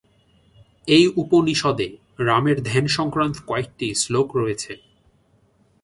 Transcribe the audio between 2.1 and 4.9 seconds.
রামের ধ্যান সংক্রান্ত কয়েকটি শ্লোক রয়েছে।